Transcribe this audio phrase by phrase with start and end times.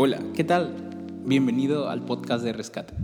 [0.00, 0.76] Hola, ¿qué tal?
[1.24, 2.94] Bienvenido al podcast de Rescate.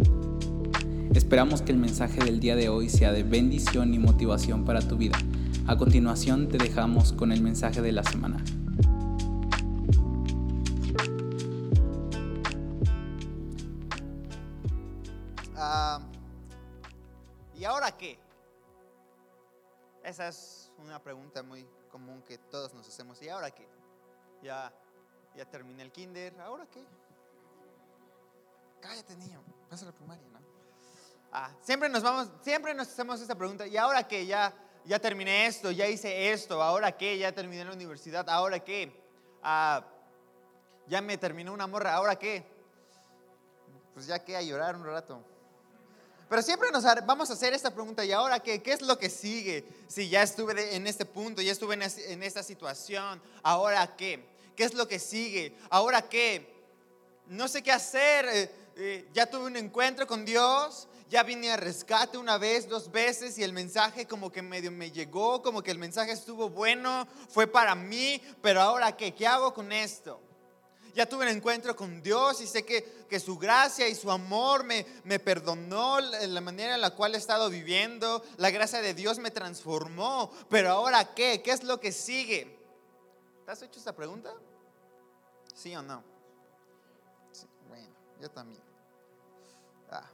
[1.12, 4.96] Esperamos que el mensaje del día de hoy sea de bendición y motivación para tu
[4.96, 5.18] vida.
[5.66, 8.36] A continuación te dejamos con el mensaje de la semana.
[15.56, 16.00] Ah,
[17.56, 18.20] ¿Y ahora qué?
[20.04, 23.20] Esa es una pregunta muy común que todos nos hacemos.
[23.20, 23.66] ¿Y ahora qué?
[24.44, 24.72] Ya,
[25.36, 26.84] ya terminé el kinder, ¿ahora qué?
[28.80, 30.38] Cállate niño, pasa la primaria, ¿no?
[31.32, 33.66] Ah, siempre nos vamos, siempre nos hacemos esta pregunta.
[33.66, 34.24] ¿Y ahora qué?
[34.26, 34.54] Ya,
[34.84, 37.18] ya terminé esto, ya hice esto, ¿ahora qué?
[37.18, 38.92] Ya terminé la universidad, ¿ahora qué?
[39.42, 39.84] Ah,
[40.86, 42.46] ya me terminó una morra, ¿ahora qué?
[43.94, 45.24] Pues ya que a llorar un rato.
[46.28, 48.62] Pero siempre nos vamos a hacer esta pregunta, ¿y ahora qué?
[48.62, 49.64] ¿Qué es lo que sigue?
[49.88, 54.33] Si ya estuve en este punto, ya estuve en, es- en esta situación, ¿ahora qué?
[54.56, 55.56] ¿Qué es lo que sigue?
[55.70, 56.52] ¿Ahora qué?
[57.26, 61.56] No sé qué hacer, eh, eh, ya tuve un encuentro con Dios, ya vine a
[61.56, 65.70] rescate una vez, dos veces y el mensaje como que medio me llegó, como que
[65.70, 69.14] el mensaje estuvo bueno, fue para mí, pero ahora qué?
[69.14, 70.20] ¿Qué hago con esto?
[70.94, 74.62] Ya tuve un encuentro con Dios y sé que, que su gracia y su amor
[74.62, 78.22] me, me perdonó la manera en la cual he estado viviendo.
[78.36, 80.30] La gracia de Dios me transformó.
[80.48, 81.42] Pero ahora qué?
[81.42, 82.53] ¿Qué es lo que sigue?
[83.44, 84.32] ¿Te has hecho esta pregunta?
[85.54, 86.02] ¿Sí o no?
[87.30, 88.62] Sí, bueno, yo también.
[89.90, 90.08] Ah.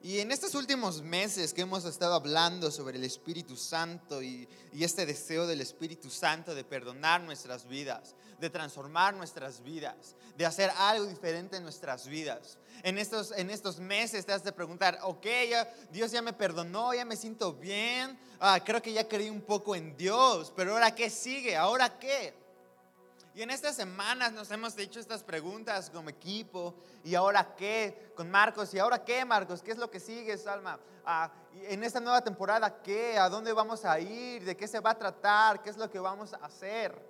[0.00, 4.84] Y en estos últimos meses que hemos estado hablando sobre el Espíritu Santo y, y
[4.84, 10.70] este deseo del Espíritu Santo de perdonar nuestras vidas, de transformar nuestras vidas, de hacer
[10.76, 12.58] algo diferente en nuestras vidas.
[12.82, 16.94] En estos, en estos meses te has de preguntar, ok, ya, Dios ya me perdonó,
[16.94, 20.94] ya me siento bien, ah, creo que ya creí un poco en Dios, pero ahora
[20.94, 22.34] qué sigue, ahora qué.
[23.38, 26.74] Y en estas semanas nos hemos hecho estas preguntas como equipo.
[27.04, 28.10] ¿Y ahora qué?
[28.16, 28.74] Con Marcos.
[28.74, 29.62] ¿Y ahora qué, Marcos?
[29.62, 30.76] ¿Qué es lo que sigue, Salma?
[31.06, 31.30] Ah,
[31.62, 33.16] en esta nueva temporada, ¿qué?
[33.16, 34.44] ¿A dónde vamos a ir?
[34.44, 35.62] ¿De qué se va a tratar?
[35.62, 37.00] ¿Qué es lo que vamos a hacer?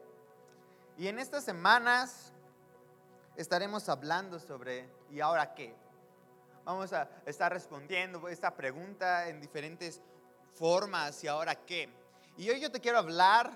[0.99, 2.31] Y en estas semanas
[3.39, 5.75] estaremos hablando sobre ¿y ahora qué?
[6.65, 10.03] Vamos a estar respondiendo esta pregunta en diferentes
[10.55, 11.89] formas ¿y ahora qué?
[12.37, 13.51] Y hoy yo te quiero hablar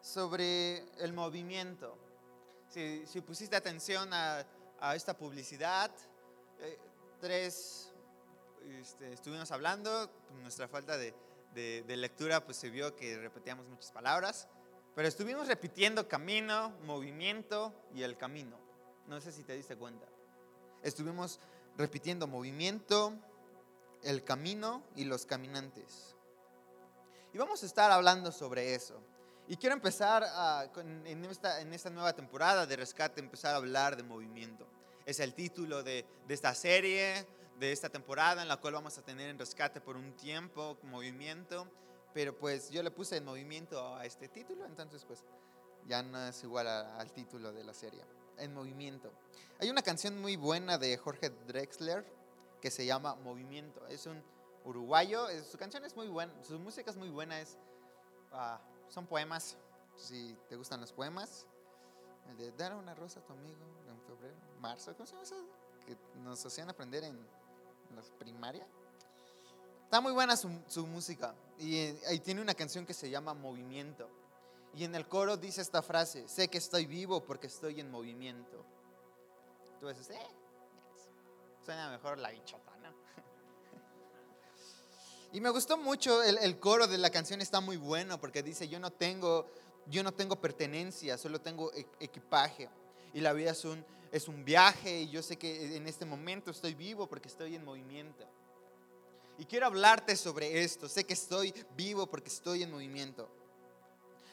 [0.00, 1.96] sobre el movimiento.
[2.68, 4.44] Si, si pusiste atención a,
[4.94, 5.92] esta publicidad,
[6.58, 6.76] eh,
[7.20, 7.92] tres,
[8.80, 10.10] este, estuvimos hablando,
[10.40, 11.14] nuestra falta de-
[11.54, 14.48] de lectura pues se vio que repetíamos muchas palabras,
[14.94, 18.61] pero estuvimos repitiendo camino, movimiento y el camino.
[19.06, 20.06] No sé si te diste cuenta.
[20.82, 21.40] Estuvimos
[21.76, 23.14] repitiendo movimiento,
[24.02, 26.16] el camino y los caminantes.
[27.32, 29.00] Y vamos a estar hablando sobre eso.
[29.48, 34.66] Y quiero empezar ah, en, esta, nueva temporada de Rescate, empezar a hablar de movimiento.
[35.04, 37.26] Es el título de, esta serie,
[37.58, 41.66] de esta temporada en la cual vamos a tener en Rescate por un tiempo, movimiento.
[42.14, 45.24] Pero pues yo le puse en movimiento a este título, entonces pues
[45.86, 48.04] ya no es igual al título de la serie.
[48.38, 49.12] En movimiento.
[49.60, 52.04] Hay una canción muy buena de Jorge Drexler
[52.60, 53.86] que se llama Movimiento.
[53.88, 54.22] Es un
[54.64, 57.58] uruguayo, su canción es muy buena, su música es muy buena, es...
[58.32, 59.56] ah, son poemas,
[59.96, 61.46] si te gustan los poemas.
[62.28, 65.36] El de dar una rosa a tu amigo en febrero, marzo, ¿cómo se llama eso?
[65.86, 67.18] Que nos hacían aprender en
[67.94, 68.66] la primaria.
[69.84, 70.48] Está muy buena su,
[70.86, 74.08] música y eh, ahí tiene una canción que se llama Movimiento.
[74.74, 78.64] Y en el coro dice esta frase, sé que estoy vivo porque estoy en movimiento.
[79.80, 80.26] Tú dices, eh,
[81.64, 82.92] suena mejor la bichota, ¿no?
[85.32, 88.68] Y me gustó mucho el, el coro de la canción, está muy bueno porque dice,
[88.68, 89.46] yo no tengo,
[89.86, 92.68] yo no tengo pertenencia, solo tengo e- equipaje.
[93.14, 96.50] Y la vida es un, es un viaje y yo sé que en este momento
[96.50, 98.26] estoy vivo porque estoy en movimiento.
[99.38, 103.28] Y quiero hablarte sobre esto, sé que estoy vivo porque estoy en movimiento.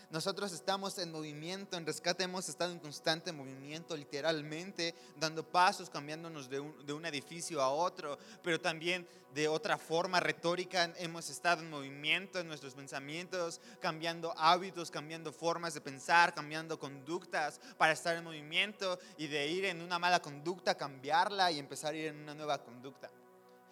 [0.10, 6.50] Nosotros estamos en movimiento, en rescate hemos estado en constante movimiento, literalmente, dando pasos, cambiándonos
[6.50, 11.62] de un, de un edificio a otro, pero también de otra forma retórica hemos estado
[11.62, 18.16] en movimiento en nuestros pensamientos, cambiando hábitos, cambiando formas de pensar, cambiando conductas para estar
[18.16, 22.18] en movimiento y de ir en una mala conducta, cambiarla y empezar a ir en
[22.18, 23.12] una nueva conducta.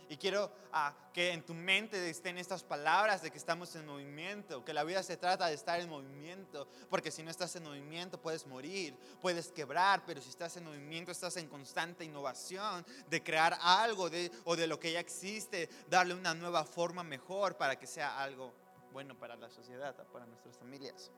[0.09, 4.63] Y quiero ah, que en tu mente estén estas palabras de que estamos en movimiento,
[4.63, 8.21] que la vida se trata de estar en movimiento, porque si no estás en movimiento
[8.21, 13.57] puedes morir, puedes quebrar, pero si estás en movimiento estás en constante innovación de crear
[13.61, 17.87] algo de, o de lo que ya existe, darle una nueva forma mejor para que
[17.87, 18.53] sea algo
[18.91, 21.11] bueno para la sociedad, para nuestras familias.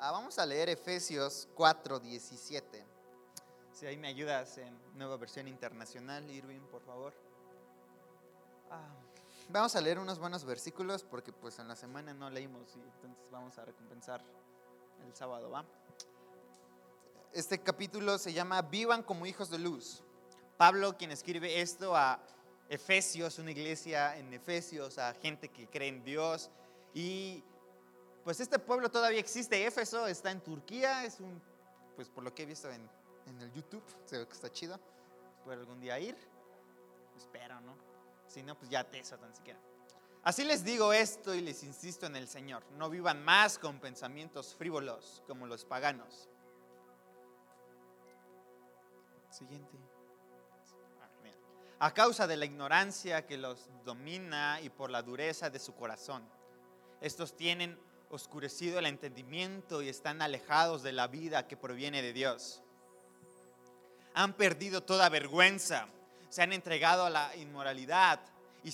[0.00, 2.86] Ah, vamos a leer Efesios 4, 17.
[3.72, 7.27] Si ahí me ayudas en nueva versión internacional, Irving, por favor.
[8.70, 8.86] Ah,
[9.48, 13.30] vamos a leer unos buenos versículos porque pues en la semana no leímos y entonces
[13.30, 14.22] vamos a recompensar
[15.06, 15.64] el sábado, ¿va?
[17.32, 20.02] Este capítulo se llama Vivan como hijos de luz.
[20.56, 22.20] Pablo, quien escribe esto a
[22.68, 26.50] Efesios, una iglesia en Efesios, a gente que cree en Dios.
[26.92, 27.42] Y
[28.24, 31.40] pues este pueblo todavía existe, Éfeso está en Turquía, es un,
[31.96, 32.86] pues por lo que he visto en,
[33.26, 34.78] en el YouTube, se ve que está chido.
[35.44, 36.16] Puedo algún día ir,
[37.16, 37.87] espero, ¿no?
[38.28, 39.58] Si no, pues ya te eso tan siquiera.
[40.22, 44.54] Así les digo esto y les insisto en el Señor, no vivan más con pensamientos
[44.54, 46.28] frívolos como los paganos.
[49.30, 49.78] Siguiente
[51.80, 56.28] a causa de la ignorancia que los domina y por la dureza de su corazón.
[57.00, 57.78] Estos tienen
[58.10, 62.62] oscurecido el entendimiento y están alejados de la vida que proviene de Dios.
[64.14, 65.88] Han perdido toda vergüenza,
[66.28, 68.20] se han entregado a la inmoralidad
[68.62, 68.70] y,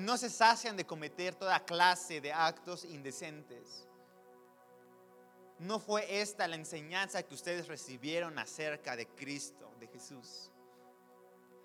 [0.00, 3.86] no se sacian de cometer toda clase de actos indecentes.
[5.58, 10.50] No fue esta la enseñanza que ustedes recibieron acerca de Cristo, de Jesús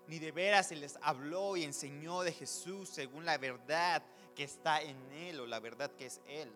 [0.08, 4.02] ni de veras se les habló y enseñó de Jesús según la verdad
[4.34, 6.50] que está en Él o la verdad que es Él.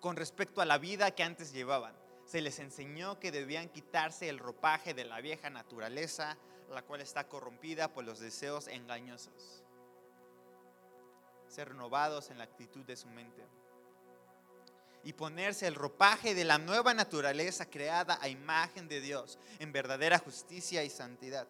[0.00, 1.94] Con respecto a la vida que antes llevaban,
[2.24, 6.38] se les enseñó que debían quitarse el ropaje de la vieja naturaleza,
[6.72, 9.62] la cual está corrompida por los deseos engañosos.
[11.48, 13.44] Ser renovados en la actitud de su mente.
[15.04, 20.18] Y ponerse el ropaje de la nueva naturaleza creada a imagen de Dios en verdadera
[20.18, 21.48] justicia y santidad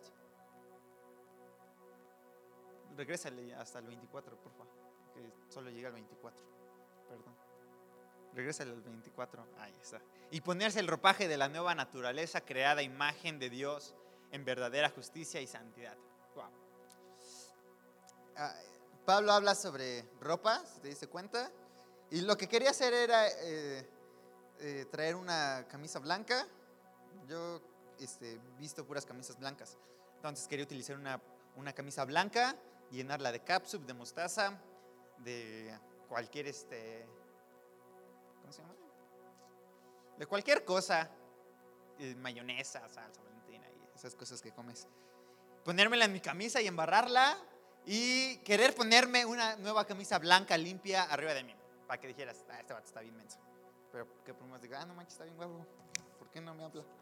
[2.96, 4.72] regrésale hasta el 24, por favor,
[5.14, 6.40] que solo llega al 24.
[7.08, 7.34] Perdón.
[8.34, 9.46] Regrésale al 24.
[9.58, 10.00] Ahí está.
[10.30, 13.94] Y ponerse el ropaje de la nueva naturaleza creada a imagen de Dios
[14.32, 15.96] en verdadera justicia y santidad.
[16.34, 16.50] Wow.
[18.36, 18.54] Ah,
[19.04, 21.52] Pablo habla sobre ropa, ¿te diste cuenta?
[22.10, 23.88] Y lo que quería hacer era eh,
[24.58, 26.46] eh, traer una camisa blanca.
[27.28, 27.60] Yo
[28.00, 29.78] este, visto puras camisas blancas.
[30.16, 31.20] Entonces quería utilizar una,
[31.56, 32.56] una camisa blanca
[32.92, 34.58] llenarla de capsup, de mostaza,
[35.18, 35.74] de
[36.08, 37.06] cualquier este,
[38.40, 38.74] ¿cómo se llama?
[40.18, 41.10] De cualquier cosa,
[41.98, 43.31] eh, mayonesa, salsa
[44.02, 44.88] esas cosas que comes.
[45.64, 47.38] Ponérmela en mi camisa y embarrarla
[47.86, 51.54] y querer ponerme una nueva camisa blanca limpia arriba de mí,
[51.86, 53.38] para que dijeras, ah, este vato está bien menso.
[53.92, 55.64] Pero que más diga, ah, no manches, está bien huevo,
[56.18, 56.82] ¿por qué no me habla?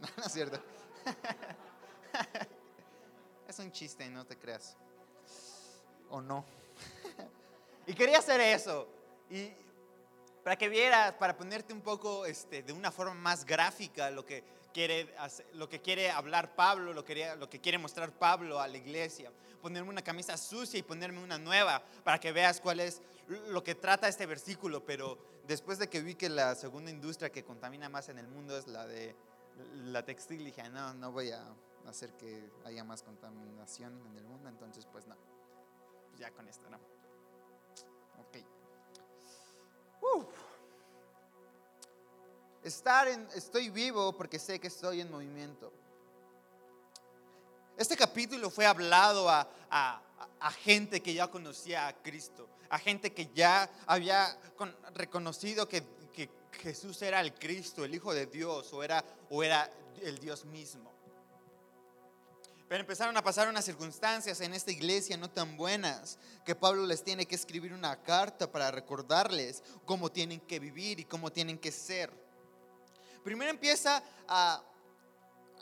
[0.00, 0.60] No, no es cierto.
[3.48, 4.76] es un chiste, no te creas
[6.10, 6.44] o no.
[7.86, 8.88] y quería hacer eso.
[9.30, 9.52] Y
[10.42, 14.42] para que vieras, para ponerte un poco este, de una forma más gráfica lo que
[14.74, 15.14] quiere,
[15.54, 19.32] lo que quiere hablar Pablo, lo que, quiere mostrar Pablo a la iglesia.
[19.62, 23.00] Ponerme una camisa sucia y ponerme una nueva para que veas cuál es
[23.48, 24.84] lo que trata este versículo.
[24.84, 25.16] Pero
[25.46, 28.66] después de que vi que la segunda industria que contamina más en el mundo es
[28.66, 29.16] la de
[29.84, 31.42] la textil, dije, no, no voy a
[31.86, 35.16] hacer que haya más contaminación en el mundo, entonces pues no.
[36.08, 36.78] Pues ya con esto, ¿no?
[38.18, 38.44] Ok.
[42.64, 45.70] Estar estoy vivo porque sé que estoy en movimiento.
[47.76, 53.28] Este capítulo fue hablado a, a, gente que ya conocía a Cristo, a gente que
[53.34, 54.38] ya había
[54.94, 59.70] reconocido que, que, Jesús era el Cristo, el Hijo de Dios, o era, o era
[60.00, 60.90] el Dios mismo.
[62.68, 67.04] Pero empezaron a pasar unas circunstancias en esta iglesia no tan buenas que Pablo les
[67.04, 71.72] tiene que escribir una carta para recordarles cómo tienen que vivir y cómo tienen que
[71.72, 72.23] ser.
[73.24, 74.62] Primero empieza a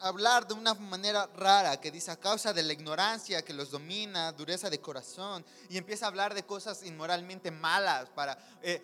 [0.01, 4.33] hablar de una manera rara que dice a causa de la ignorancia que los domina,
[4.33, 8.37] dureza de corazón, y empieza a hablar de cosas inmoralmente malas para...
[8.63, 8.83] Eh,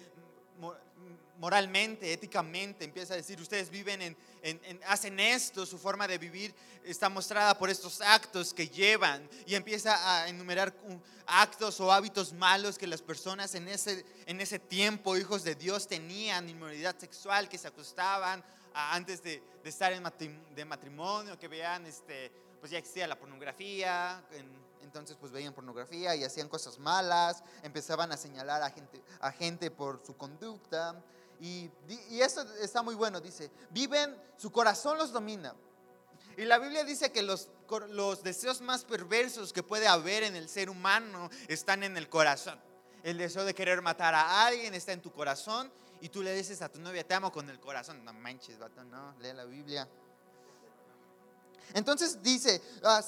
[1.39, 6.53] moralmente, éticamente, empieza a decir, ustedes viven en, hacen esto, su forma de vivir
[6.85, 10.75] está mostrada por estos actos que llevan y empieza a enumerar
[11.27, 15.87] actos o hábitos malos que las personas en ese, en ese tiempo, hijos de Dios,
[15.87, 18.43] tenían, inmoralidad sexual, que se acostaban
[18.79, 20.03] antes de, estar en
[20.69, 24.25] matrimonio, que vean, este, pues ya existía la pornografía,
[24.83, 29.71] entonces pues veían pornografía y hacían cosas malas, empezaban a señalar a gente, a gente
[29.71, 31.03] por su conducta.
[31.41, 31.71] Y,
[32.09, 35.55] y eso está muy bueno, dice, viven, su corazón los domina.
[36.37, 37.49] Y la Biblia dice que los,
[37.89, 42.59] los deseos más perversos que puede haber en el ser humano están en el corazón.
[43.03, 46.63] El deseo de querer matar a alguien está en tu corazón y tú le dices
[46.63, 48.05] a tu novia, te amo con el corazón.
[48.05, 49.89] No manches, vato, no, lee la Biblia.
[51.75, 53.03] Entonces dice, ah,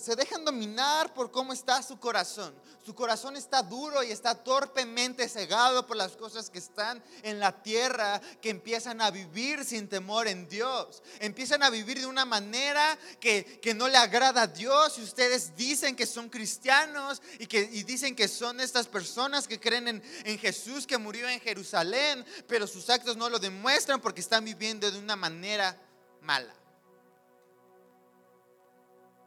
[0.00, 2.54] se dejan dominar por cómo está su corazón.
[2.84, 7.62] Su corazón está duro y está torpemente cegado por las cosas que están en la
[7.62, 11.02] tierra, que empiezan a vivir sin temor en Dios.
[11.18, 14.98] Empiezan a vivir de una manera que, no le agrada a Dios.
[14.98, 19.88] Y ustedes dicen que son cristianos y, que, dicen que son estas personas que creen
[19.88, 24.44] en, en Jesús que murió en Jerusalén, pero sus actos no lo demuestran porque están
[24.44, 25.76] viviendo de una manera
[26.22, 26.54] mala.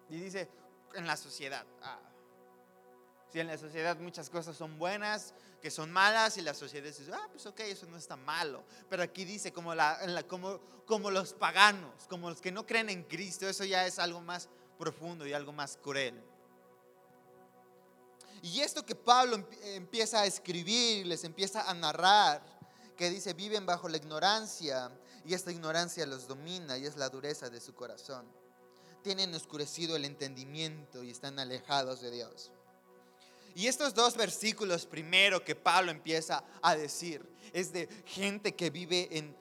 [0.09, 0.49] Y dice,
[0.95, 1.65] en la sociedad.
[1.81, 1.99] Ah,
[3.31, 7.05] si en la sociedad muchas cosas son buenas, que son malas, y la sociedad dice,
[7.13, 8.63] ah, pues ok, eso no está malo.
[8.89, 13.03] Pero aquí dice, como, la, como, como los paganos, como los que no creen en
[13.03, 14.49] Cristo, eso ya es algo más
[14.79, 16.19] profundo y algo más cruel.
[18.41, 22.41] Y esto que Pablo empieza a escribir, les empieza a narrar,
[22.97, 24.89] que dice, viven bajo la ignorancia,
[25.23, 28.38] y esta ignorancia los domina, y es la dureza de su corazón
[29.01, 32.51] tienen oscurecido el entendimiento y están alejados de Dios.
[33.55, 39.09] Y estos dos versículos primero que Pablo empieza a decir es de gente que vive
[39.11, 39.35] en,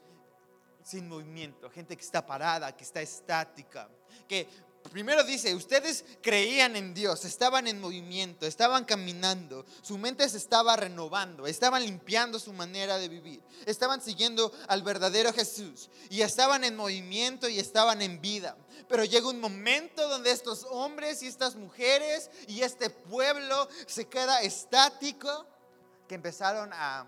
[0.82, 3.88] sin movimiento, gente que está parada, que está estática,
[4.26, 4.48] que
[4.88, 10.76] Primero dice, ustedes creían en Dios, estaban en movimiento, estaban caminando, su mente se estaba
[10.76, 16.74] renovando, estaban limpiando su manera de vivir, estaban siguiendo al verdadero Jesús y estaban en
[16.74, 18.56] movimiento y estaban en vida.
[18.88, 24.42] Pero llega un momento donde estos hombres y estas mujeres y este pueblo se queda
[24.42, 25.46] estático,
[26.06, 27.06] que empezaron a,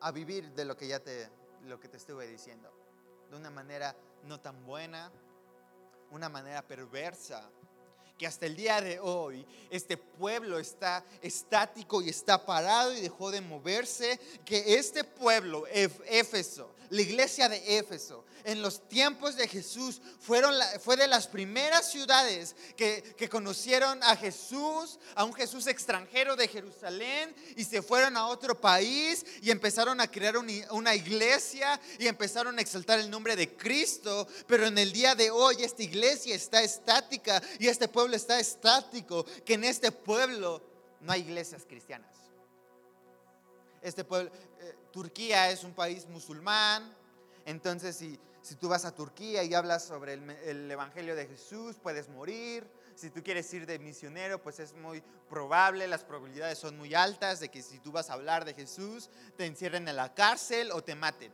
[0.00, 1.30] a vivir de lo que ya te,
[1.64, 2.72] lo que te estuve diciendo,
[3.30, 5.10] de una manera no tan buena,
[6.10, 7.50] una manera perversa,
[8.20, 13.30] que hasta el día de hoy este pueblo está estático y está parado y dejó
[13.30, 20.00] de moverse, que este pueblo, Éfeso, la iglesia de Éfeso, en los tiempos de Jesús
[20.18, 26.48] fueron fue de las primeras ciudades que, conocieron a Jesús, a un Jesús extranjero de
[26.48, 32.58] Jerusalén, y se fueron a otro país y empezaron a crear una iglesia y empezaron
[32.58, 34.26] a exaltar el nombre de Cristo.
[34.46, 39.24] Pero en el día de hoy esta iglesia está estática y este pueblo está estático,
[39.44, 40.62] que en este pueblo
[41.00, 42.16] no hay iglesias cristianas.
[43.82, 46.94] Este pueblo, eh, Turquía es un país musulmán,
[47.46, 52.08] entonces si si tú vas a Turquía y hablas sobre el, Evangelio de Jesús, puedes
[52.08, 52.66] morir.
[52.94, 57.40] Si tú quieres ir de misionero, pues es muy probable, las probabilidades son muy altas
[57.40, 60.82] de que si tú vas a hablar de Jesús, te encierren en la cárcel o
[60.82, 61.32] te maten.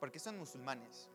[0.00, 1.08] Porque son musulmanes.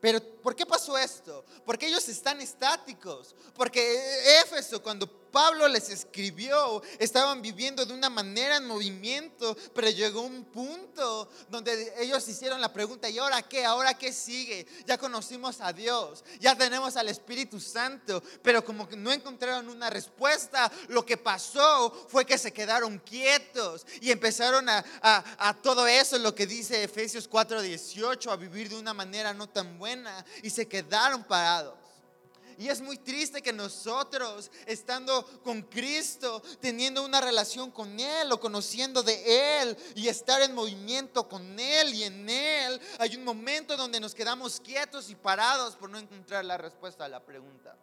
[0.00, 1.44] Pero ¿por qué pasó esto?
[1.64, 3.34] Porque ellos están estáticos.
[3.54, 10.22] Porque Éfeso, cuando Pablo les escribió, estaban viviendo de una manera en movimiento, pero llegó
[10.22, 13.64] un punto donde ellos hicieron la pregunta, ¿y ahora qué?
[13.64, 14.66] ¿Ahora qué sigue?
[14.86, 19.90] Ya conocimos a Dios, ya tenemos al Espíritu Santo, pero como que no encontraron una
[19.90, 26.34] respuesta, lo que pasó fue que se quedaron quietos y empezaron a, todo eso, lo
[26.34, 31.24] que dice Efesios 4:18, a vivir de una manera no tan buena y se quedaron
[31.24, 31.74] parados.
[32.60, 38.38] Y es muy triste que nosotros, estando con Cristo, teniendo una relación con Él o
[38.38, 43.78] conociendo de Él y estar en movimiento con Él y en Él, hay un momento
[43.78, 47.74] donde nos quedamos quietos y parados por no encontrar la respuesta a la pregunta.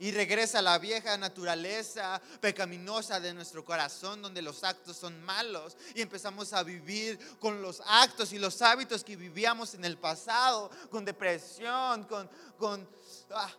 [0.00, 5.76] Y regresa la vieja naturaleza pecaminosa de nuestro corazón, donde los actos son malos.
[5.94, 10.68] Y empezamos a vivir con los actos y los hábitos que vivíamos en el pasado,
[10.90, 12.88] con depresión, con, con
[13.30, 13.52] ah,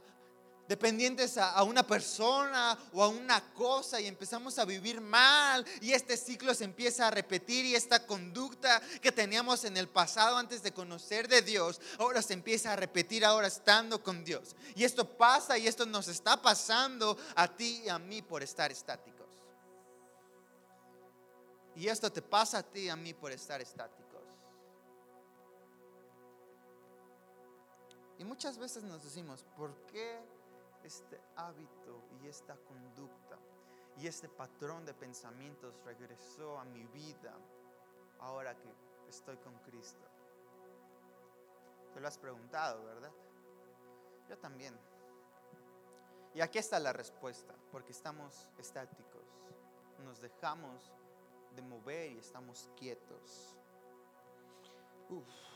[0.69, 6.15] dependientes a, una persona o a una cosa y empezamos a vivir mal y este
[6.15, 10.71] ciclo se empieza a repetir y esta conducta que teníamos en el pasado antes de
[10.71, 14.55] conocer de Dios, ahora se empieza a repetir ahora estando con Dios.
[14.75, 18.71] Y esto pasa y esto nos está pasando a ti y a mí por estar
[18.71, 19.27] estáticos.
[21.75, 24.21] Y esto te pasa a ti y a mí por estar estáticos.
[28.19, 30.38] Y muchas veces nos decimos, ¿por qué
[30.83, 33.37] este hábito y esta conducta
[33.97, 37.35] y este patrón de pensamientos regresó a mi vida
[38.19, 38.73] ahora que
[39.07, 40.05] estoy con Cristo?
[41.93, 43.11] Te lo has preguntado, ¿verdad?
[44.29, 44.77] Yo también.
[46.33, 49.25] Y aquí está la respuesta, porque estamos estáticos,
[50.03, 50.93] nos dejamos
[51.55, 53.57] de mover y estamos quietos.
[55.09, 55.48] Uf.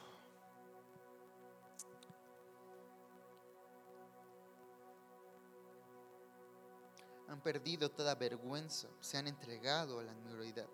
[7.33, 10.67] han perdido toda vergüenza, se han entregado a la inmoralidad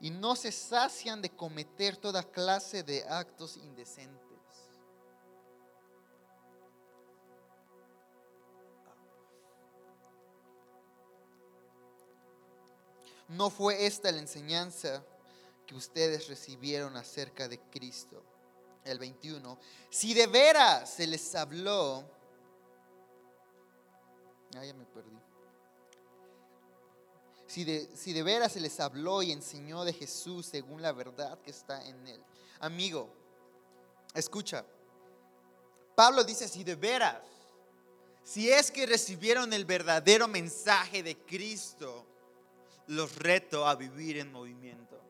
[0.00, 4.26] y no se sacian de cometer toda clase de actos indecentes.
[13.28, 15.04] No fue esta la enseñanza
[15.66, 18.22] que ustedes recibieron acerca de Cristo.
[18.84, 19.58] El 21.
[19.90, 22.08] Si de veras se les habló...
[24.56, 25.18] Ah, ya me perdí.
[27.56, 31.40] Si de, si de veras se les habló y enseñó de Jesús según la verdad
[31.40, 32.22] que está en él.
[32.60, 33.08] Amigo,
[34.12, 34.62] escucha.
[35.94, 37.16] Pablo dice, si de veras,
[38.22, 42.04] si es que recibieron el verdadero mensaje de Cristo,
[42.88, 45.00] los reto a vivir en movimiento.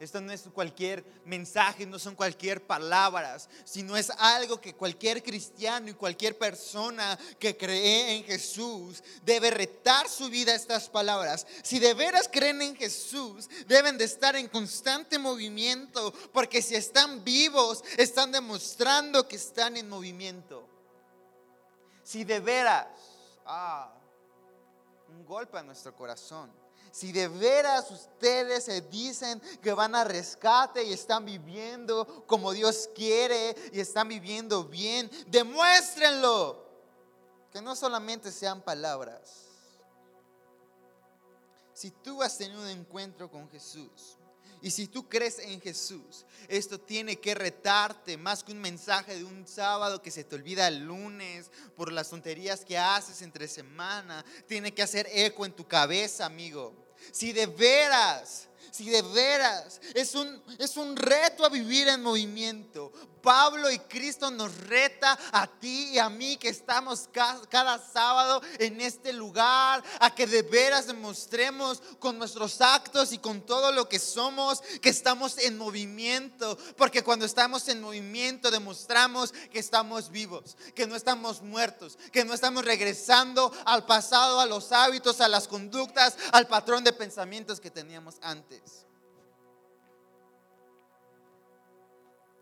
[0.00, 5.90] Esto no es cualquier mensaje, no son cualquier palabras, sino es algo que cualquier cristiano
[5.90, 11.46] y cualquier persona que cree en Jesús debe retar su vida a estas palabras.
[11.62, 17.22] Si de veras creen en Jesús, deben de estar en constante movimiento, porque si están
[17.22, 20.66] vivos, están demostrando que están en movimiento.
[22.02, 22.86] Si de veras,
[23.44, 23.92] ah,
[25.10, 26.59] un golpe a nuestro corazón
[26.90, 32.88] si de veras ustedes se dicen que van a rescate y están viviendo como Dios
[32.94, 36.68] quiere y están viviendo bien, demuéstrenlo.
[37.52, 39.46] Que no solamente sean palabras.
[41.72, 44.18] Si tú has tenido un encuentro con Jesús,
[44.62, 49.24] y si tú crees en Jesús, esto tiene que retarte más que un mensaje de
[49.24, 54.24] un sábado que se te olvida el lunes por las tonterías que haces entre semana.
[54.46, 56.74] Tiene que hacer eco en tu cabeza, amigo.
[57.12, 62.92] Si de veras si de veras es un, es un reto a vivir en movimiento.
[63.20, 68.80] Pablo y Cristo nos reta a ti y a mí que estamos cada, sábado en
[68.80, 73.98] este lugar, a que de veras demostremos con nuestros actos y con todo lo que
[73.98, 76.56] somos que estamos en movimiento.
[76.76, 82.34] Porque cuando estamos en movimiento demostramos que estamos vivos, que no estamos muertos, que no
[82.34, 87.70] estamos regresando al pasado, a los hábitos, a las conductas, al patrón de pensamientos que
[87.70, 88.49] teníamos antes.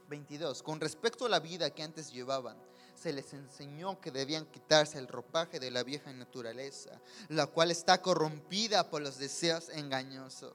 [0.08, 0.62] 22.
[0.62, 2.56] Con respecto a la vida que antes llevaban,
[2.94, 8.02] se les enseñó que debían quitarse el ropaje de la vieja naturaleza, la cual está
[8.02, 10.54] corrompida por los deseos engañosos.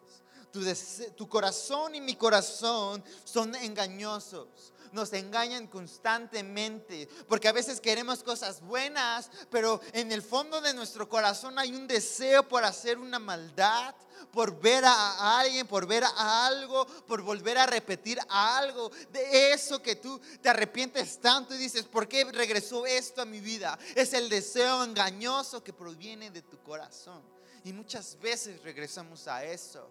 [1.15, 8.61] Tu corazón y mi corazón son engañosos nos engañan constantemente, porque a veces queremos cosas
[8.61, 13.95] buenas, pero en el fondo de nuestro corazón hay un deseo por hacer una maldad,
[14.31, 19.81] por ver a alguien, por ver a algo, por volver a repetir algo de eso
[19.81, 23.77] que tú te arrepientes tanto y dices, ¿por qué regresó esto a mi vida?
[23.95, 27.21] Es el deseo engañoso que proviene de tu corazón.
[27.63, 29.89] Y muchas veces regresamos a eso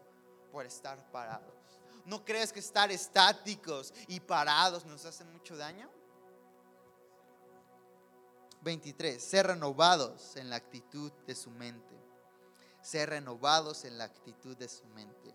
[0.51, 1.55] por estar parados.
[2.05, 5.89] ¿No crees que estar estáticos y parados nos hace mucho daño?
[8.63, 9.23] 23.
[9.23, 12.02] Ser renovados en la actitud de su mente
[12.83, 15.33] ser renovados en la actitud de su mente.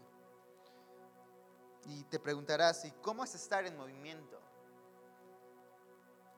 [1.85, 4.39] Y te preguntarás, ¿y cómo es estar en movimiento?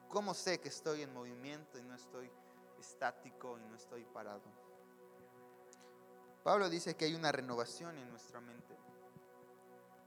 [0.07, 2.31] ¿Cómo sé que estoy en movimiento y no estoy
[2.79, 4.43] estático y no estoy parado?
[6.43, 8.77] Pablo dice que hay una renovación en nuestra mente.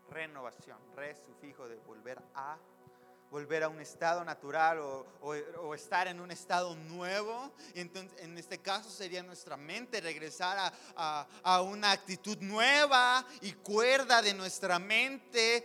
[0.09, 2.57] Renovación, re sufijo de volver a
[3.33, 7.51] volver a un estado natural o, estar en un estado nuevo.
[7.75, 13.53] Y entonces, en este caso sería nuestra mente regresar a, a una actitud nueva y
[13.53, 15.65] cuerda de nuestra mente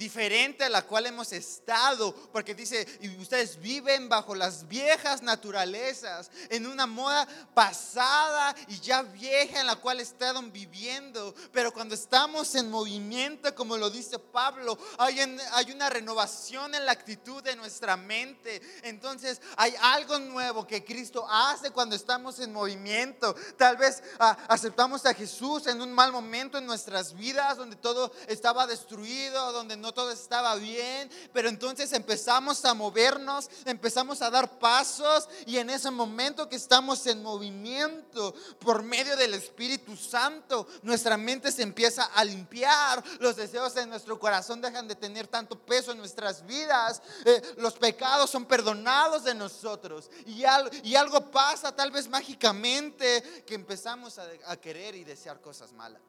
[0.00, 6.30] diferente a la cual hemos estado, porque dice, y ustedes viven bajo las viejas naturalezas,
[6.48, 12.54] en una moda pasada y ya vieja en la cual estaban viviendo, pero cuando estamos
[12.54, 15.20] en movimiento, como lo dice Pablo, hay,
[15.52, 21.26] hay una renovación en la actitud de nuestra mente, entonces hay algo nuevo que Cristo
[21.28, 26.56] hace cuando estamos en movimiento, tal vez ah, aceptamos a Jesús en un mal momento
[26.56, 32.64] en nuestras vidas, donde todo estaba destruido, donde no todo estaba bien, pero entonces empezamos
[32.64, 38.82] a movernos, empezamos a dar pasos y en ese momento que estamos en movimiento por
[38.82, 44.60] medio del Espíritu Santo, nuestra mente se empieza a limpiar, los deseos en nuestro corazón
[44.60, 50.10] dejan de tener tanto peso en nuestras vidas, eh, los pecados son perdonados de nosotros
[50.26, 50.42] y,
[50.82, 56.00] y algo pasa tal vez mágicamente que empezamos a querer y desear cosas malas.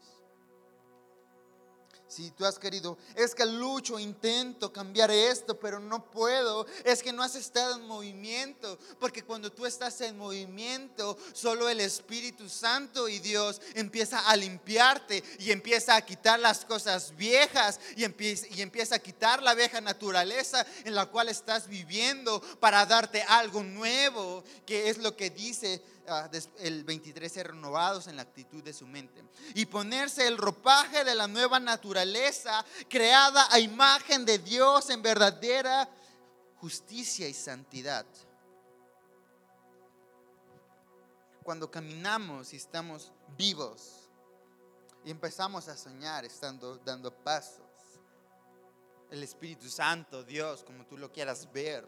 [2.12, 6.66] Si tú has querido, es que lucho, intento cambiar esto, pero no puedo.
[6.84, 11.80] Es que no has estado en movimiento, porque cuando tú estás en movimiento, solo el
[11.80, 18.04] Espíritu Santo y Dios empieza a limpiarte y empieza a quitar las cosas viejas y
[18.04, 23.22] empieza, y empieza a quitar la vieja naturaleza en la cual estás viviendo para darte
[23.22, 25.82] algo nuevo, que es lo que dice
[26.60, 29.24] el 23, ser renovados en la actitud de su mente.
[29.56, 35.90] Y ponerse el ropaje de la nueva naturaleza, creada a imagen de Dios en verdadera
[36.58, 38.06] justicia y santidad.
[41.44, 44.10] Cuando caminamos y estamos vivos
[45.04, 47.66] y empezamos a soñar estando dando pasos,
[49.10, 51.86] el Espíritu Santo, Dios, como tú lo quieras ver,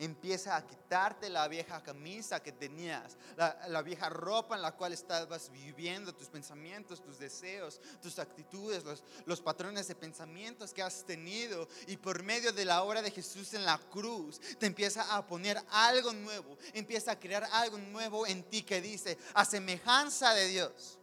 [0.00, 5.50] empieza a quitarte la vieja camisa que tenías, la, vieja ropa en la cual estabas
[5.52, 8.82] viviendo, tus pensamientos, tus deseos, tus actitudes,
[9.26, 11.68] los, patrones de pensamientos que has tenido.
[11.86, 15.62] Y por medio de la obra de Jesús en la cruz, te empieza a poner
[15.70, 20.98] algo nuevo, empieza a crear algo nuevo en ti que dice, a semejanza de Dios.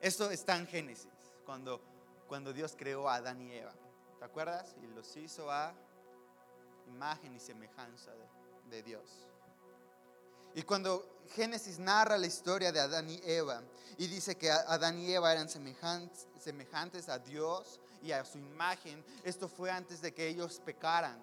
[0.00, 1.10] Esto está en Génesis,
[1.44, 1.80] cuando,
[2.28, 3.74] cuando Dios creó a Adán y Eva.
[4.20, 4.76] ¿Te acuerdas?
[4.80, 5.74] Y los hizo a
[6.86, 8.12] imagen y semejanza
[8.70, 9.26] de, Dios.
[10.54, 13.62] Y cuando Génesis narra la historia de Adán y Eva
[13.98, 19.48] y dice que Adán y Eva eran semejantes, a Dios y a su imagen, esto
[19.48, 21.20] fue antes de que ellos pecaran.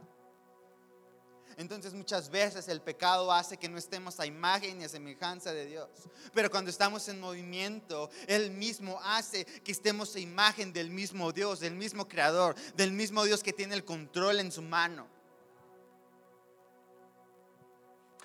[1.59, 5.65] Entonces muchas veces el pecado hace que no estemos a imagen y a semejanza de
[5.65, 5.89] Dios.
[6.33, 11.59] Pero cuando estamos en movimiento, Él mismo hace que estemos a imagen del mismo Dios,
[11.59, 15.18] del mismo Creador, del mismo Dios que tiene el control en su mano.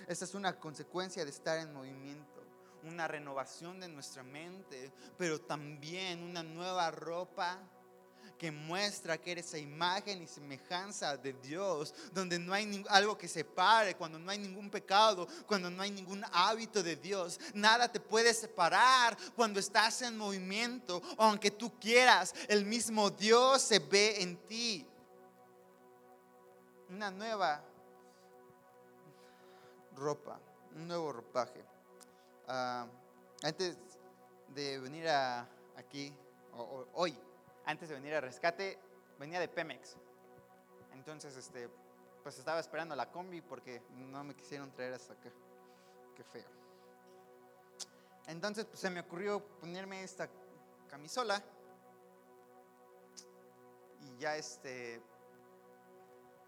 [0.07, 2.43] Esta es una consecuencia de estar en movimiento,
[2.83, 7.59] una renovación de nuestra mente, pero también una nueva ropa
[8.39, 13.29] que muestra que eres a imagen y semejanza de Dios, donde no hay algo que
[13.29, 17.39] separe, cuando no hay ningún pecado, cuando no hay ningún hábito de Dios.
[17.55, 23.79] Nada te puede separar cuando estás en movimiento, aunque tú quieras, el mismo Dios se
[23.79, 24.87] ve en ti.
[26.89, 27.65] Una nueva
[30.05, 30.39] ropa,
[30.75, 31.65] un nuevo ropaje.
[32.47, 32.87] Ah,
[33.43, 33.79] antes
[34.49, 36.15] de venir a, aquí,
[36.93, 37.19] hoy,
[37.65, 38.79] antes de venir a rescate,
[39.19, 39.97] venía de Pemex.
[40.93, 41.71] Entonces, este,
[42.23, 45.31] pues estaba esperando la combi porque no me quisieron traer hasta acá.
[46.15, 46.49] Qué feo.
[48.27, 50.29] Entonces, pues se me ocurrió ponerme esta
[50.89, 51.43] camisola
[54.01, 55.01] y ya este,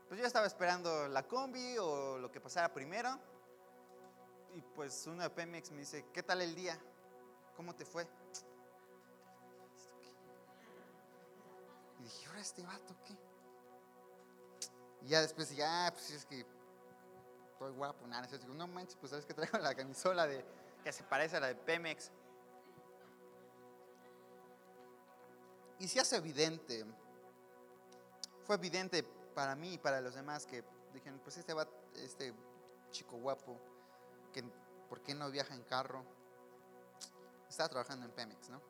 [0.09, 3.19] pues yo estaba esperando la combi o lo que pasara primero
[4.57, 6.79] y pues una de Pemex me dice, ¿qué tal el día?
[7.57, 8.09] ¿Cómo te fue?
[12.01, 13.19] Y dije, ¿ahora este vato qué?
[15.03, 16.47] Y ya después ya, ah, pues es que
[17.53, 20.43] estoy guapo, nada, digo, no manches, pues sabes que traigo la camisola de,
[20.83, 22.11] que se parece a la de Pemex.
[25.81, 26.87] Y se hace evidente,
[28.47, 29.03] fue evidente
[29.35, 30.65] para mí y para los demás que
[30.95, 32.33] dijeron, pues este, va, este
[32.91, 33.61] chico guapo
[34.89, 36.05] ¿por qué no viaja en carro?
[37.49, 38.61] Está trabajando en Pemex, ¿no?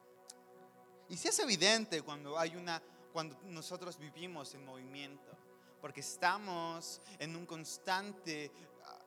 [1.08, 5.36] Y sí es evidente cuando hay una, cuando nosotros vivimos en movimiento,
[5.80, 8.50] porque estamos en un constante
[8.84, 8.98] ah,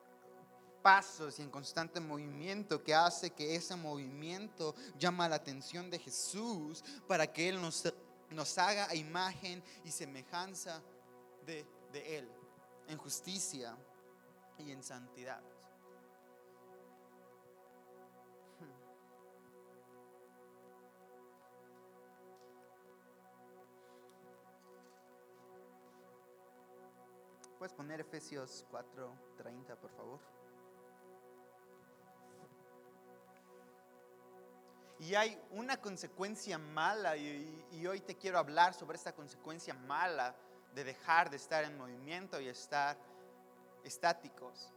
[0.82, 6.84] paso y en constante movimiento que hace que ese movimiento llama la atención de Jesús
[7.08, 7.84] para que Él nos,
[8.30, 10.82] nos haga a imagen y semejanza
[11.45, 12.30] de, de Él,
[12.88, 13.76] en justicia
[14.58, 15.43] y en santidad.
[27.60, 30.19] ¿Puedes poner Efesios 4:30, por favor?
[35.00, 40.34] Y hay una consecuencia mala y, hoy te quiero hablar sobre esta consecuencia mala
[40.74, 42.98] de dejar de estar en movimiento y estar
[43.84, 44.72] estáticos.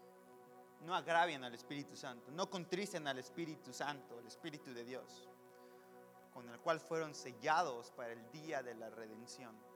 [0.80, 5.28] No agravien al Espíritu Santo, no contristen al Espíritu Santo, el Espíritu de Dios,
[6.34, 9.71] con el cual fueron sellados para el día de la redención.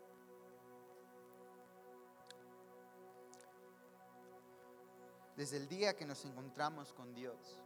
[5.37, 7.61] Desde el día que nos encontramos con Dios.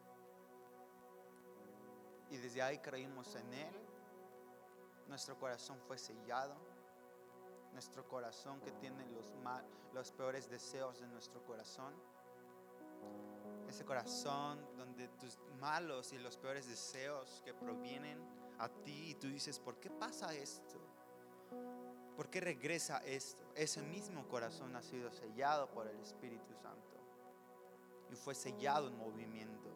[2.30, 3.74] Y desde ahí creímos en Él,
[5.08, 6.54] nuestro corazón fue sellado,
[7.72, 9.32] nuestro corazón que tiene los,
[9.92, 11.94] los peores deseos de nuestro corazón,
[13.68, 18.18] ese corazón donde tus malos y los peores deseos que provienen
[18.58, 20.78] a ti y tú dices, ¿por qué pasa esto?
[22.16, 23.52] ¿Por qué regresa esto?
[23.54, 26.99] Ese mismo corazón ha sido sellado por el Espíritu Santo
[28.10, 29.70] y fue sellado en movimiento.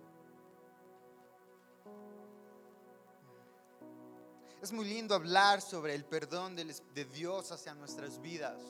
[4.63, 8.63] Es muy lindo hablar sobre el perdón de Dios hacia nuestras vidas,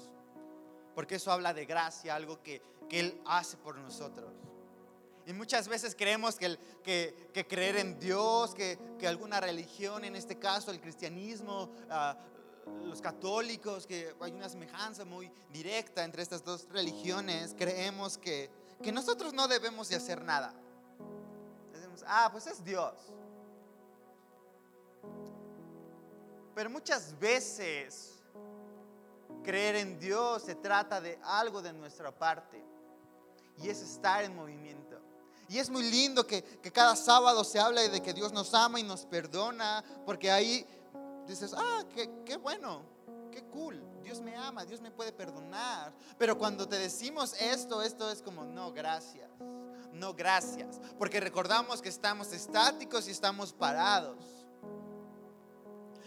[0.95, 4.33] porque eso habla de gracia, algo que, que Él hace por nosotros.
[5.27, 10.71] Y muchas veces creemos que, que, creer en Dios, que, alguna religión, en este caso
[10.71, 12.17] el cristianismo, ah,
[12.85, 18.51] los católicos, que hay una semejanza muy directa entre estas dos religiones, creemos que,
[18.83, 20.53] que nosotros no debemos de hacer nada.
[21.73, 22.95] Decimos, ah, pues es Dios.
[26.55, 28.23] Pero muchas veces
[29.43, 32.65] creer en Dios se trata de algo de nuestra parte
[33.63, 35.01] y es estar en movimiento.
[35.49, 38.83] Y es muy lindo que, cada sábado se habla de que Dios nos ama y
[38.83, 40.67] nos perdona, porque ahí
[41.27, 42.94] dices, ah, qué, qué bueno,
[43.35, 45.93] qué cool, Dios me ama, Dios me puede perdonar.
[46.19, 49.29] Pero cuando te decimos esto, esto es como, no, gracias,
[49.93, 54.25] no, gracias, porque recordamos que estamos estáticos y estamos parados.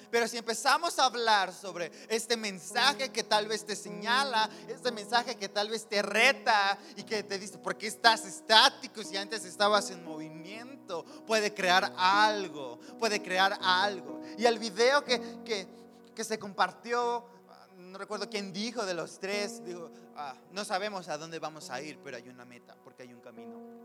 [0.10, 5.36] Pero si empezamos a hablar sobre este mensaje que tal vez te señala, este mensaje
[5.36, 9.44] que tal vez te reta y que te dice, ¿por qué estás estático si antes
[9.44, 11.04] estabas en movimiento?
[11.26, 14.22] Puede crear algo, puede crear algo.
[14.38, 15.68] Y el video que, que,
[16.24, 17.26] se compartió,
[17.78, 19.62] no recuerdo quién dijo de los tres,
[20.16, 23.22] ah, no sabemos a dónde vamos a ir, pero hay una meta, porque hay un
[23.22, 23.78] camino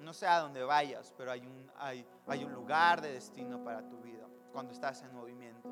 [0.00, 3.86] no sé a dónde vayas, pero hay un, hay, hay un lugar de destino para
[3.88, 5.68] tu vida cuando estás en movimiento.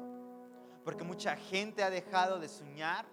[0.84, 3.06] Porque mucha gente ha dejado de soñar.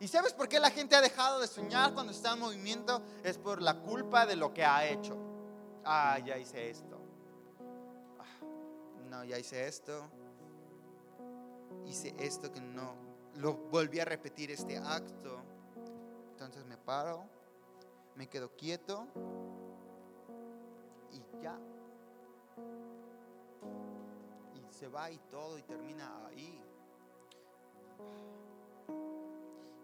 [0.00, 3.02] ¿Y sabes por qué la gente ha dejado de soñar cuando está en movimiento?
[3.22, 5.16] Es por la culpa de lo que ha hecho.
[5.84, 6.99] Ah, ya hice esto.
[9.10, 10.08] No, ya hice esto.
[11.84, 12.94] Hice esto que no.
[13.36, 15.42] Lo volví a repetir este acto.
[16.30, 17.24] Entonces me paro,
[18.16, 19.06] me quedo quieto
[21.42, 21.58] ya.
[24.54, 26.60] Y se va y todo y termina ahí.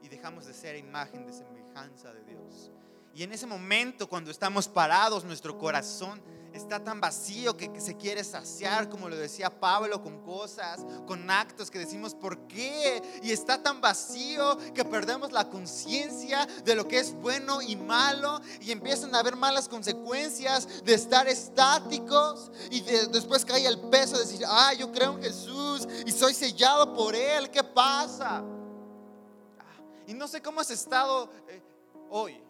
[0.02, 2.70] Y dejamos de ser imagen de semejanza de Dios.
[3.16, 6.20] Y en ese momento, cuando estamos parados, nuestro corazón
[6.52, 11.70] está tan vacío que, se quiere saciar, como lo decía Pablo, con cosas, con actos
[11.70, 13.02] que decimos, ¿por qué?
[13.22, 18.38] Y está tan vacío que perdemos la conciencia de lo que es bueno y malo
[18.60, 24.26] y empiezan a haber malas consecuencias de estar estáticos y después cae el peso de
[24.26, 28.44] decir, ah, yo creo en Jesús y soy sellado por Él, ¿qué pasa?
[29.58, 31.62] Ah, y no sé cómo has estado eh,
[32.10, 32.45] hoy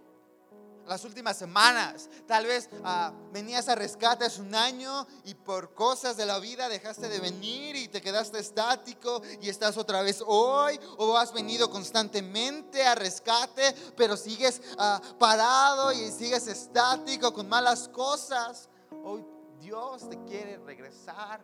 [0.86, 2.08] las últimas semanas.
[2.26, 6.68] Tal vez ah, venías a rescate hace un año y por cosas de la vida
[6.68, 11.70] dejaste de venir y te quedaste estático y estás otra vez hoy o has venido
[11.70, 18.68] constantemente a rescate pero sigues ah, parado y sigues estático con malas cosas.
[19.04, 19.24] Hoy
[19.60, 21.40] Dios te quiere regresar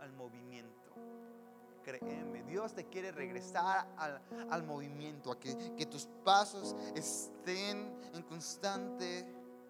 [0.00, 0.39] al movimiento
[1.98, 3.88] créeme, Dios te quiere regresar
[4.50, 9.26] al, movimiento, a que, que tus pasos estén en constante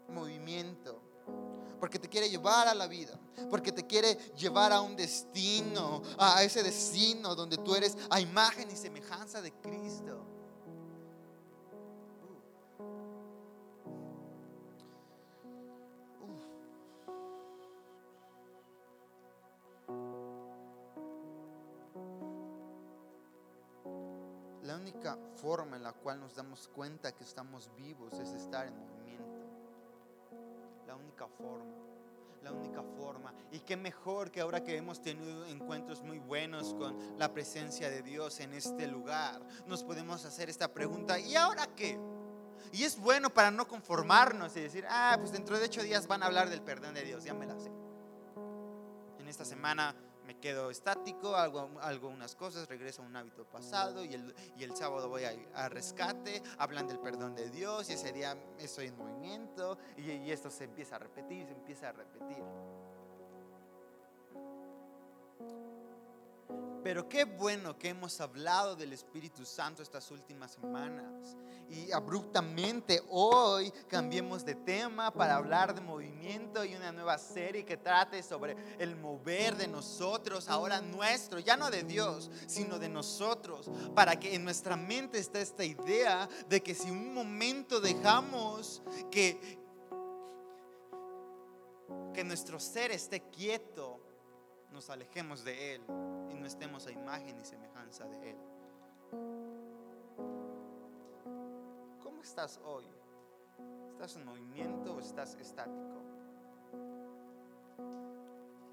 [0.09, 1.11] movimiento
[1.81, 6.45] porque te quiere llevar a la vida, porque te quiere llevar a un destino, a
[6.45, 10.30] ese destino donde tú eres a imagen y semejanza de Cristo.
[25.37, 29.41] Forma en la cual nos damos cuenta que estamos vivos es estar en movimiento.
[30.87, 31.75] La única forma.
[32.43, 33.35] La única forma.
[33.53, 38.03] Y qué mejor que ahora que hemos tenido encuentros muy buenos con la presencia de
[38.03, 41.99] Dios en este lugar, nos podemos hacer esta pregunta, ¿y ahora qué?
[42.73, 46.23] Y es bueno para no conformarnos y decir, ah, pues dentro de ocho días van
[46.23, 47.71] a hablar del perdón de Dios, ya me la sé.
[49.19, 49.95] En esta semana
[50.31, 51.69] me quedo estático, hago,
[52.07, 56.41] unas cosas, regreso a un hábito pasado y el, y el sábado voy a, rescate,
[56.57, 60.95] hablan del perdón de Dios y ese día estoy en movimiento y esto se empieza
[60.95, 62.45] a repetir, se empieza a repetir.
[66.83, 71.37] Pero qué bueno que hemos hablado del Espíritu Santo estas últimas semanas.
[71.69, 77.77] Y abruptamente hoy cambiemos de tema para hablar de movimiento y una nueva serie que
[77.77, 83.71] trate sobre el mover de nosotros, ahora nuestro, ya no de Dios, sino de nosotros.
[83.95, 89.61] Para que en nuestra mente esté esta idea de que si un momento dejamos que,
[92.13, 94.00] que nuestro ser esté quieto,
[94.81, 95.83] nos alejemos de Él
[96.31, 98.37] y no estemos a imagen y semejanza de Él.
[102.03, 102.87] ¿Cómo estás hoy?
[103.91, 106.01] ¿Estás en movimiento o estás estático?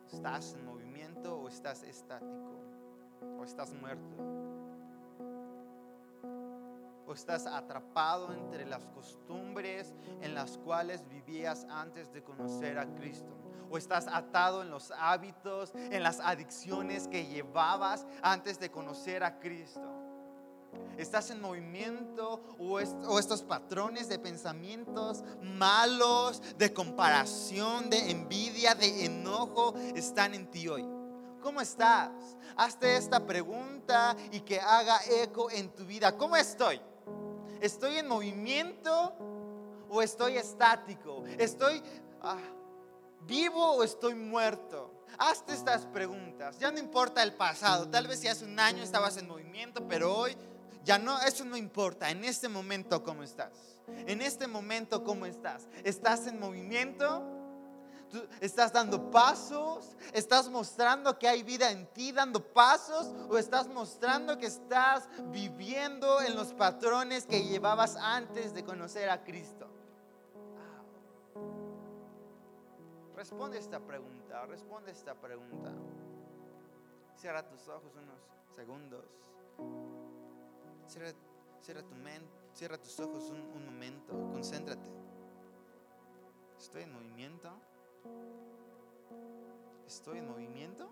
[0.05, 2.53] ¿Estás en movimiento o estás estático?
[3.37, 4.36] ¿O estás muerto?
[7.07, 13.33] O estás atrapado entre las costumbres en las cuales vivías antes de conocer a Cristo.
[13.69, 19.39] O estás atado en los hábitos, en las adicciones que llevabas antes de conocer a
[19.39, 19.81] Cristo.
[20.97, 29.75] Estás en movimiento o, estos patrones de pensamientos malos, de comparación, de envidia, de enojo,
[29.95, 30.85] están en ti hoy.
[31.41, 32.11] ¿Cómo estás?
[32.57, 36.17] Hazte esta pregunta y que haga eco en tu vida.
[36.17, 36.81] ¿Cómo estoy?
[37.61, 39.13] ¿Estoy en movimiento
[39.89, 41.23] o estoy estático?
[41.37, 41.81] ¿Estoy
[42.21, 42.39] ah,
[43.21, 44.93] vivo o estoy muerto?
[45.17, 46.59] Hazte estas preguntas.
[46.59, 47.87] Ya no importa el pasado.
[47.87, 50.35] Tal vez si hace un año estabas en movimiento, pero hoy
[50.83, 52.09] ya no, eso no importa.
[52.09, 53.51] En este momento, ¿cómo estás?
[53.87, 55.67] En este momento, ¿cómo estás?
[55.83, 57.36] ¿Estás en movimiento?
[58.39, 59.95] Estás dando pasos?
[60.13, 63.07] ¿Estás mostrando que hay vida en ti dando pasos?
[63.29, 69.23] ¿O estás mostrando que estás viviendo en los patrones que llevabas antes de conocer a
[69.23, 69.67] Cristo?
[73.15, 75.73] Responde esta pregunta, responde esta pregunta.
[77.15, 78.19] Cierra tus ojos unos
[78.55, 79.03] segundos.
[80.87, 84.87] Cierra, tu mente, cierra tus ojos un, un momento, concéntrate.
[86.57, 87.49] Estoy en movimiento.
[89.85, 90.89] ¿Estoy en movimiento?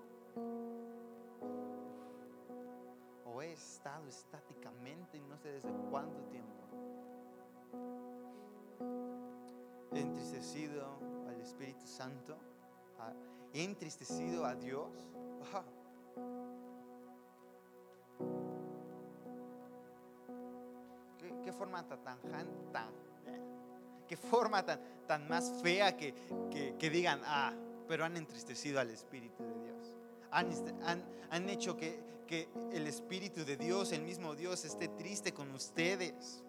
[3.25, 6.55] ¿O he estado estáticamente no sé desde cuánto tiempo?
[9.93, 10.85] He entristecido
[11.27, 12.37] al Espíritu Santo.
[13.53, 14.91] He entristecido a Dios.
[21.43, 22.19] ¿Qué, forma tan,
[22.71, 22.91] tan,
[24.07, 26.13] qué forma tan, tan más fea que,
[26.79, 27.53] que, digan, ah,
[27.87, 29.95] pero han entristecido al Espíritu de Dios.
[30.31, 30.49] Han,
[30.83, 35.51] han, han hecho que, que el Espíritu de Dios, el mismo Dios, esté triste con
[35.51, 36.43] ustedes.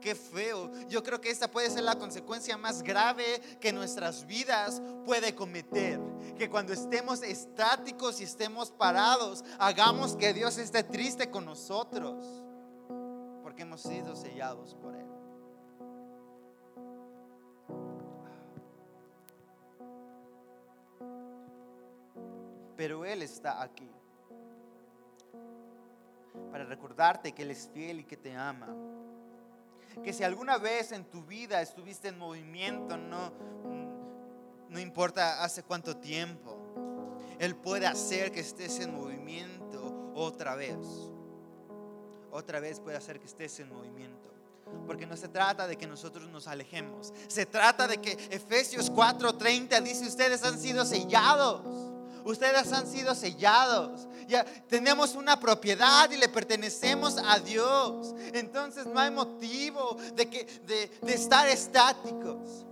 [0.00, 0.70] Qué feo.
[0.88, 6.00] Yo creo que esta puede ser la consecuencia más grave que nuestras vidas puede cometer.
[6.38, 12.24] Que cuando estemos estáticos y estemos parados, hagamos que Dios esté triste con nosotros.
[13.42, 15.09] Porque hemos sido sellados por Él.
[22.80, 23.90] Pero Él está aquí.
[26.50, 28.74] Para recordarte que Él es fiel y que te ama.
[30.02, 33.34] Que si alguna vez en tu vida estuviste en movimiento, no,
[34.70, 36.56] no importa hace cuánto tiempo,
[37.38, 40.78] Él puede hacer que estés en movimiento otra vez.
[42.30, 44.32] Otra vez puede hacer que estés en movimiento.
[44.86, 47.12] Porque no se trata de que nosotros nos alejemos.
[47.28, 51.89] Se trata de que Efesios 4:30 dice, ustedes han sido sellados
[52.24, 54.06] Ustedes han sido sellados.
[54.28, 58.14] Ya tenemos una propiedad y le pertenecemos a Dios.
[58.32, 62.66] Entonces no hay motivo de, que, de, de estar estáticos.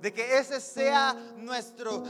[0.00, 2.02] De que ese sea nuestro,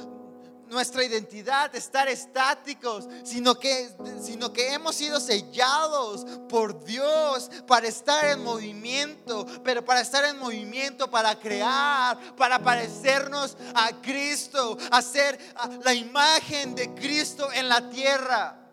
[0.68, 8.24] nuestra identidad estar estáticos, sino que, sino que hemos sido sellados por Dios para estar
[8.26, 15.38] en movimiento, pero para estar en movimiento, para crear, para parecernos a Cristo, hacer
[15.84, 18.63] la imagen de Cristo en la tierra.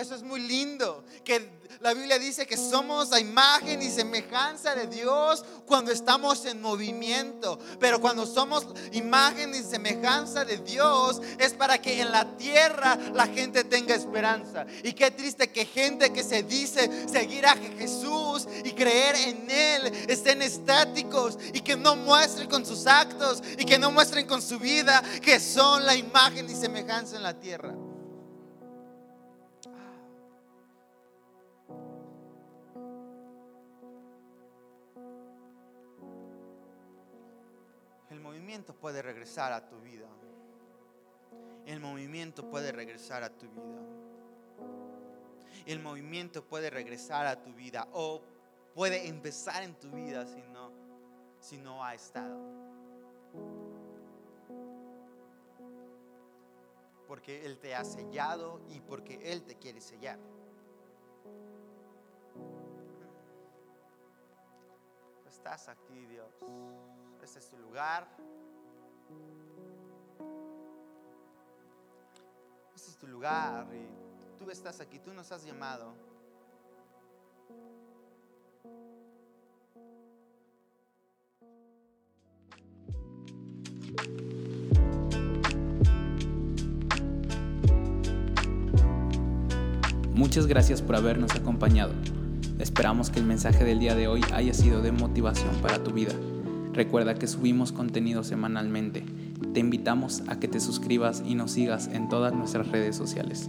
[0.00, 4.86] Eso es muy lindo, que la Biblia dice que somos la imagen y semejanza de
[4.88, 7.58] Dios cuando estamos en movimiento.
[7.78, 13.28] Pero cuando somos imagen y semejanza de Dios es para que en la tierra la
[13.28, 14.66] gente tenga esperanza.
[14.82, 19.92] Y qué triste que gente que se dice seguir a Jesús y creer en Él
[20.08, 24.58] estén estáticos y que no muestren con sus actos y que no muestren con su
[24.58, 27.87] vida que son la imagen y semejanza en la tierra.
[38.80, 40.08] Puede regresar a tu vida.
[41.66, 43.78] El movimiento puede regresar a tu vida.
[45.66, 48.22] El movimiento puede regresar a tu vida o
[48.74, 50.72] puede empezar en tu vida si no,
[51.40, 52.38] si no ha estado.
[57.06, 60.18] Porque Él te ha sellado y porque Él te quiere sellar.
[65.26, 66.34] Estás aquí, Dios.
[67.22, 68.08] Este es tu lugar.
[72.74, 75.92] Este es tu lugar y tú estás aquí, tú nos has llamado.
[90.14, 91.92] Muchas gracias por habernos acompañado.
[92.58, 96.12] Esperamos que el mensaje del día de hoy haya sido de motivación para tu vida.
[96.78, 99.02] Recuerda que subimos contenido semanalmente.
[99.52, 103.48] Te invitamos a que te suscribas y nos sigas en todas nuestras redes sociales.